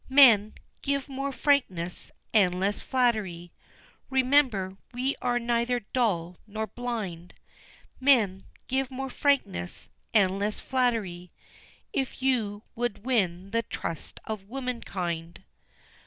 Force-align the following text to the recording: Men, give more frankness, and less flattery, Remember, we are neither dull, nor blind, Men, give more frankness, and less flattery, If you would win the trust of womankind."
Men, 0.09 0.55
give 0.81 1.07
more 1.07 1.31
frankness, 1.31 2.09
and 2.33 2.59
less 2.59 2.81
flattery, 2.81 3.51
Remember, 4.09 4.77
we 4.95 5.15
are 5.21 5.37
neither 5.37 5.81
dull, 5.93 6.37
nor 6.47 6.65
blind, 6.65 7.35
Men, 7.99 8.43
give 8.67 8.89
more 8.89 9.11
frankness, 9.11 9.91
and 10.11 10.39
less 10.39 10.59
flattery, 10.59 11.31
If 11.93 12.23
you 12.23 12.63
would 12.73 13.05
win 13.05 13.51
the 13.51 13.61
trust 13.61 14.19
of 14.25 14.49
womankind." 14.49 15.43